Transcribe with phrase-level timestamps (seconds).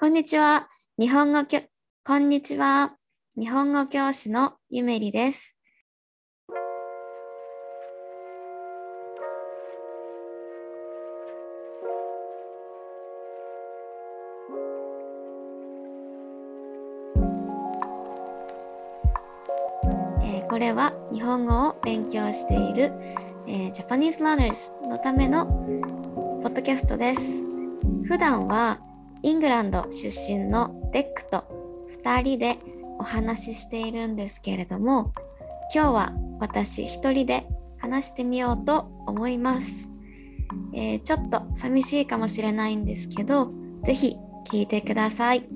[0.00, 0.70] こんにちは。
[0.98, 1.60] 日本語きょ、
[2.06, 2.94] こんにちは。
[3.36, 5.58] 日本語教師のゆめりです。
[20.22, 22.90] えーこれは日本語を勉強している、
[23.46, 27.44] えー、Japanese Learners のためのポッドキャストです。
[28.06, 28.80] 普段は
[29.22, 31.44] イングランド出身のレックと
[32.02, 32.58] 2人で
[32.98, 35.12] お話ししているんですけれども
[35.74, 37.46] 今日は私一人で
[37.78, 39.92] 話してみようと思います、
[40.74, 43.52] えーちょっと寂しいかもしれないんですけど
[43.82, 44.16] ぜひ
[44.50, 45.48] 聞いてください、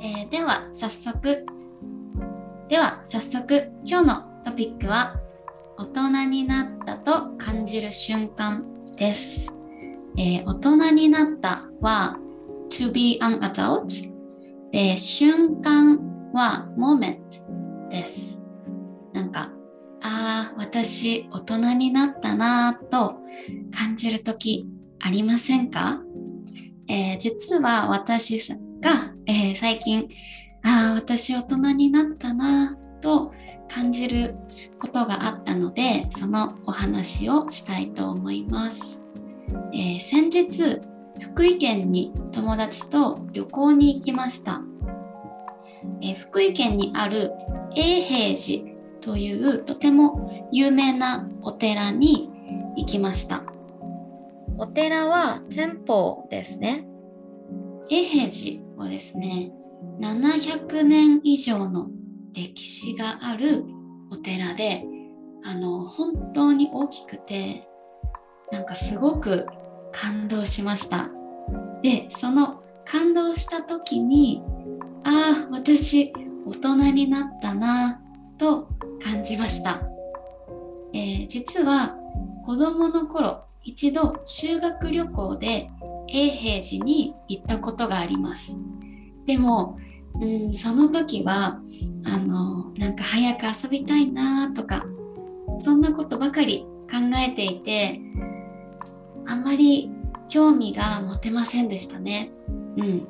[0.00, 1.46] えーでは早速
[2.68, 5.16] では早速今日のトピックは
[5.78, 8.64] 大人になったと感じる瞬間
[8.98, 9.57] です、
[10.18, 12.18] えー大人になったは
[12.70, 14.12] to be an adult
[14.72, 17.18] で瞬間は moment
[17.88, 18.38] です。
[19.12, 19.52] なんか
[20.02, 23.16] ああ私大人になったなと
[23.72, 24.66] 感じる時
[25.00, 26.02] ありませんか、
[26.88, 28.38] えー実は私
[28.80, 30.08] が、えー最近
[30.64, 33.32] ああ私大人になったなと
[33.68, 34.34] 感じる
[34.80, 39.02] ことがあったのでそのお話をしたいと思います、
[39.72, 40.80] えー先日
[41.20, 44.62] 福井県に友達と旅行に行きました、
[46.02, 47.32] えー福井県にある
[47.74, 52.30] 永平寺というとても有名なお寺に
[52.76, 53.42] 行きました。
[54.56, 56.86] お寺は店舗ですね。
[57.90, 59.52] 永平寺はですね
[60.00, 61.88] 700年以上の
[62.34, 63.64] 歴史がある
[64.10, 64.84] お寺で
[65.44, 67.67] あの本当に大きくて
[68.50, 69.46] なんかすごく
[69.92, 71.10] 感動しました。
[71.82, 74.42] でその感動した時に
[75.04, 76.12] ああ私
[76.46, 78.00] 大人になったな
[78.38, 78.68] と
[79.02, 79.82] 感じました、
[80.92, 81.96] えー実は
[82.46, 85.70] 子供の頃一度修学旅行で
[86.08, 88.56] 永平寺に行ったことがあります。
[89.26, 89.78] でも、
[90.18, 91.60] うん、その時は
[92.06, 94.86] あのなんか早く遊びたいなとか
[95.60, 98.00] そんなことばかり考えていて
[99.28, 99.90] あんまり
[100.28, 102.32] 興味が持てませんでしたね。
[102.76, 103.06] うん。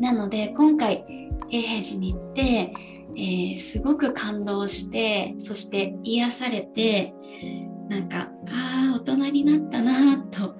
[0.00, 1.04] なので今回
[1.50, 2.74] 永平寺に行って、
[3.14, 7.14] えーすごく感動してそして癒されて
[7.88, 10.56] なんかああ大人になったなと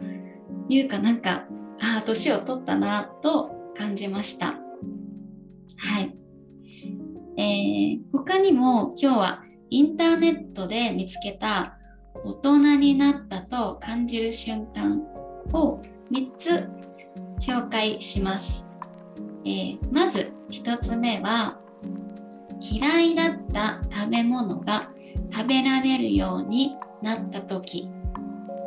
[0.69, 1.47] いうかなんか
[1.81, 4.59] ああ年を取ったなと感じました。
[5.79, 6.17] はい、
[7.37, 11.79] えー他にも今日はインターネットで見つけた
[12.25, 15.03] 大人になったと感じる瞬間
[15.53, 16.69] を3つ
[17.41, 18.69] 紹介します、
[19.45, 21.59] えーまず1つ目は
[22.61, 24.93] 嫌いだった食べ物が
[25.33, 27.91] 食べられるようになった時。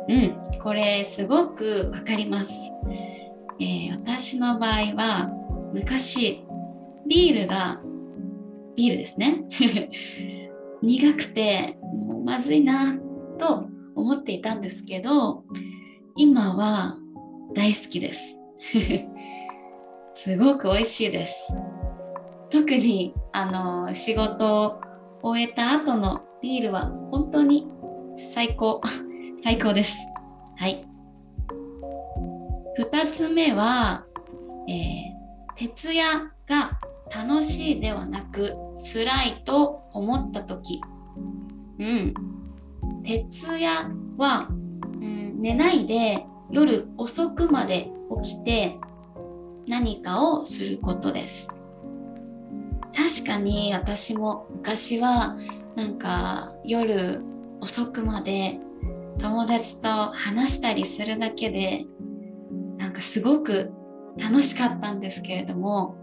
[0.08, 2.52] うんこれすごくわかります、
[3.60, 5.30] えー私の場合は
[5.72, 6.44] 昔
[7.08, 7.80] ビールが
[8.76, 9.44] ビールですね。
[10.82, 12.98] 苦くてもうまずいな
[13.38, 15.44] と思っていたんですけど
[16.16, 16.96] 今は
[17.54, 18.38] 大好きです。
[20.14, 21.54] すごく美味しいです。
[22.50, 23.46] 特にあ
[23.86, 24.80] の仕事を
[25.22, 27.68] 終えた後のビールは本当に
[28.16, 28.80] 最高。
[29.42, 29.98] 最高です。
[30.56, 30.86] はい。
[32.78, 34.04] 2つ目は、
[34.68, 35.16] えー
[35.56, 36.78] 徹夜が
[37.10, 38.54] 楽しいではなく
[38.92, 40.82] 辛いと思った時。
[41.78, 42.14] うん。
[43.06, 44.54] 徹夜は、う
[44.98, 47.88] ん、寝ないで夜遅くまで
[48.22, 48.78] 起きて
[49.68, 51.48] 何かをすることです。
[52.94, 55.36] 確かに私も昔は
[55.76, 57.22] なんか夜
[57.60, 58.58] 遅くまで
[59.18, 61.86] 友達と話したりするだけで
[62.78, 63.70] なんかすごく
[64.18, 65.96] 楽しかったんですけれども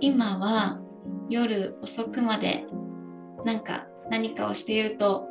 [0.00, 0.80] 今は
[1.28, 2.64] 夜遅くまで
[3.44, 5.28] なんか何かをしていると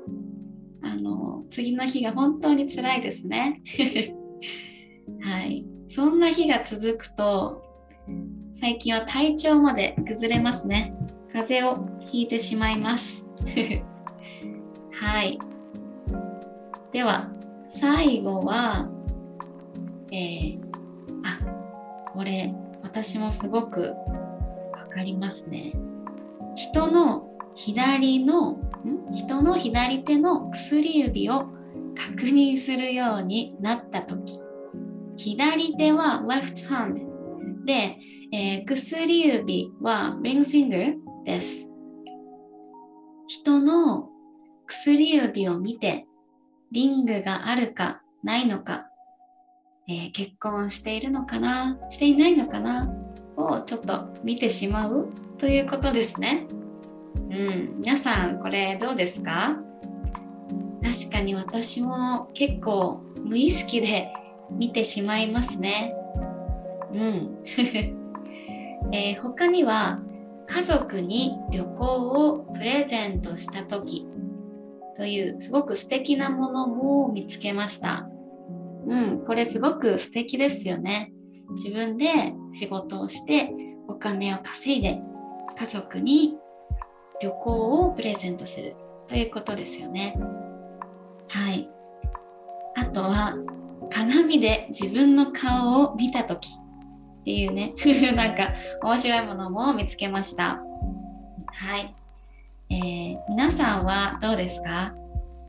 [0.90, 3.62] あの次の日が本当に辛いですね。
[5.22, 5.66] はい。
[5.90, 7.64] そんな日が続くと
[8.54, 10.94] 最近は体調まで崩れますね。
[11.34, 13.28] 風邪をひいてしまいます。
[14.94, 15.38] はい。
[16.94, 17.30] では
[17.70, 18.90] 最後は
[20.12, 20.60] えー、
[21.24, 23.94] あこれ私もすごく
[24.72, 25.74] わかりますね。
[26.56, 27.27] 人の
[27.58, 28.60] 左の
[29.14, 31.48] 人の左手の薬指を
[31.96, 34.40] 確認するようになった時
[35.18, 37.98] 左手は left hand で、
[38.32, 40.94] えー、薬指は ring finger
[41.26, 41.70] です。
[43.28, 44.10] 人の
[44.68, 46.06] 薬指を見て
[46.72, 48.88] リングがあるかないのか、
[49.90, 52.94] えー、結婚しているのかなしていないのかな
[53.36, 56.48] をちょっと見てしまうということですね。
[57.30, 59.60] うん、皆さんこれどうですか？
[60.82, 64.10] 確かに私も結構無意識で
[64.52, 65.94] 見てしまいますね。
[66.94, 67.44] うん。
[68.94, 70.00] えー、他には
[70.48, 74.08] 家族に旅行をプレゼントした時
[74.96, 78.08] というすごく素敵なものも見つけました。
[78.88, 81.12] うん、これすごく素敵ですよね。
[81.56, 82.06] 自分で
[82.54, 83.52] 仕事をして
[83.90, 85.02] お金を稼いで
[85.60, 86.38] 家族に
[87.22, 88.76] 旅行をプレゼントする
[89.08, 90.16] ということですよね。
[91.30, 91.70] はい。
[92.76, 93.36] あとは
[93.90, 97.74] 鏡で自分の顔を見た時っていうね
[98.16, 98.54] なんか
[98.84, 100.62] 面白いものも見つけました。
[101.54, 101.94] はい。
[102.70, 104.94] えー、皆さんはどうですか？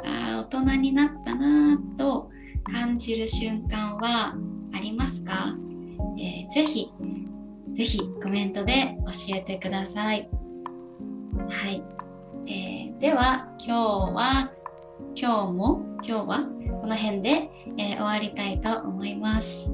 [0.05, 2.31] あ大人になったなと
[2.73, 4.35] 感じる瞬間は
[4.73, 5.57] ありますか、
[6.17, 6.93] えー、ぜひ
[7.75, 8.97] ぜひコメントで
[9.29, 10.29] 教えてください。
[11.47, 11.85] はい。
[12.47, 13.73] えー、では今日
[14.15, 14.53] は
[15.15, 16.41] 今日も今日は
[16.81, 19.73] この辺で、えー、終わりたいと思います。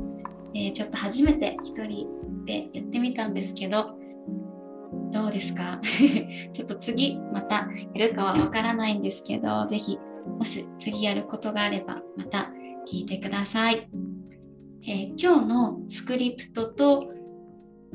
[0.54, 2.08] えー、ちょっと初めて一人
[2.44, 3.94] でやってみたんですけど
[5.12, 5.80] どうですか？
[6.52, 9.98] ちょっと次またやるかはわからないんですけど、ぜひ
[10.38, 12.50] もし次やることがあればまた
[12.86, 13.88] 聞いてください。
[14.86, 17.13] えー、今日のスクリプトと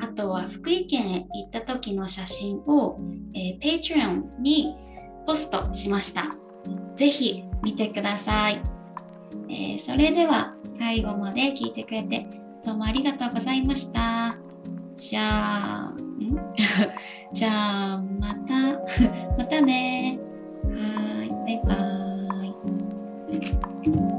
[0.01, 2.99] あとは福井県へ行った時の写真を、
[3.33, 4.75] えー、Patreon に
[5.25, 6.35] ポストしました。
[6.95, 8.61] ぜひ見てください。
[9.49, 12.27] えー、それでは最後まで聞いてくれて
[12.65, 14.37] どうもありがとうございました。
[14.95, 15.97] じゃあ、ん
[17.33, 18.79] じゃあ、また、
[19.37, 20.19] またね。
[20.65, 22.19] はい、バイバー
[24.15, 24.18] イ。